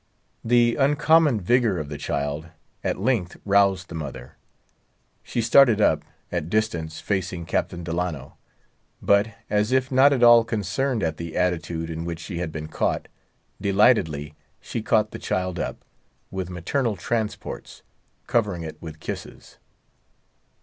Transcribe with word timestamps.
The 0.43 0.77
uncommon 0.77 1.39
vigor 1.39 1.77
of 1.77 1.89
the 1.89 1.97
child 1.99 2.47
at 2.83 2.99
length 2.99 3.37
roused 3.45 3.87
the 3.87 3.93
mother. 3.93 4.35
She 5.21 5.43
started 5.43 5.79
up, 5.79 6.03
at 6.31 6.41
a 6.45 6.47
distance 6.47 6.99
facing 6.99 7.45
Captain 7.45 7.83
Delano. 7.83 8.35
But 8.99 9.27
as 9.47 9.71
if 9.71 9.91
not 9.91 10.11
at 10.11 10.23
all 10.23 10.43
concerned 10.43 11.03
at 11.03 11.17
the 11.17 11.37
attitude 11.37 11.91
in 11.91 12.03
which 12.03 12.17
she 12.19 12.39
had 12.39 12.51
been 12.51 12.67
caught, 12.67 13.09
delightedly 13.61 14.33
she 14.59 14.81
caught 14.81 15.11
the 15.11 15.19
child 15.19 15.59
up, 15.59 15.85
with 16.31 16.49
maternal 16.49 16.95
transports, 16.95 17.83
covering 18.25 18.63
it 18.63 18.81
with 18.81 18.99
kisses. 18.99 19.59